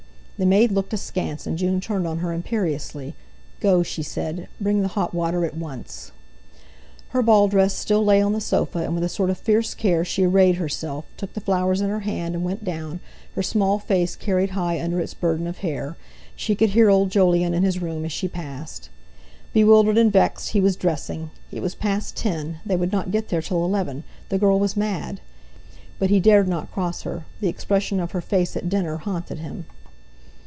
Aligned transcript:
The 0.43 0.47
maid 0.47 0.71
looked 0.71 0.91
askance, 0.91 1.45
and 1.45 1.55
June 1.55 1.79
turned 1.79 2.07
on 2.07 2.17
her 2.17 2.33
imperiously. 2.33 3.13
"Go," 3.59 3.83
she 3.83 4.01
said, 4.01 4.47
"bring 4.59 4.81
the 4.81 4.87
hot 4.97 5.13
water 5.13 5.45
at 5.45 5.55
once!" 5.55 6.11
Her 7.09 7.21
ball 7.21 7.47
dress 7.47 7.75
still 7.75 8.03
lay 8.03 8.23
on 8.23 8.33
the 8.33 8.41
sofa, 8.41 8.79
and 8.79 8.95
with 8.95 9.03
a 9.03 9.07
sort 9.07 9.29
of 9.29 9.37
fierce 9.37 9.75
care 9.75 10.03
she 10.03 10.23
arrayed 10.23 10.55
herself, 10.55 11.05
took 11.15 11.33
the 11.35 11.41
flowers 11.41 11.79
in 11.79 11.91
her 11.91 11.99
hand, 11.99 12.33
and 12.33 12.43
went 12.43 12.63
down, 12.63 13.01
her 13.35 13.43
small 13.43 13.77
face 13.77 14.15
carried 14.15 14.49
high 14.57 14.81
under 14.81 14.99
its 14.99 15.13
burden 15.13 15.45
of 15.45 15.59
hair. 15.59 15.95
She 16.35 16.55
could 16.55 16.71
hear 16.71 16.89
old 16.89 17.11
Jolyon 17.11 17.53
in 17.53 17.61
his 17.61 17.79
room 17.79 18.03
as 18.03 18.11
she 18.11 18.27
passed. 18.27 18.89
Bewildered 19.53 19.99
and 19.99 20.11
vexed, 20.11 20.53
he 20.53 20.59
was 20.59 20.75
dressing. 20.75 21.29
It 21.51 21.61
was 21.61 21.75
past 21.75 22.15
ten, 22.17 22.61
they 22.65 22.75
would 22.75 22.91
not 22.91 23.11
get 23.11 23.29
there 23.29 23.43
till 23.43 23.63
eleven; 23.63 24.03
the 24.29 24.39
girl 24.39 24.59
was 24.59 24.75
mad. 24.75 25.21
But 25.99 26.09
he 26.09 26.19
dared 26.19 26.47
not 26.47 26.71
cross 26.71 27.03
her—the 27.03 27.47
expression 27.47 27.99
of 27.99 28.09
her 28.13 28.21
face 28.21 28.57
at 28.57 28.69
dinner 28.69 28.97
haunted 28.97 29.37
him. 29.37 29.65